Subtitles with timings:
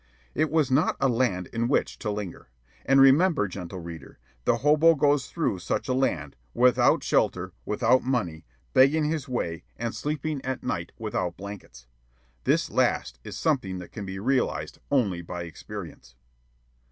[0.33, 2.49] It was not a land in which to linger.
[2.87, 8.43] And remember, gentle reader, the hobo goes through such a land, without shelter, without money,
[8.73, 11.85] begging his way and sleeping at night without blankets.
[12.45, 16.15] This last is something that can be realized only by experience.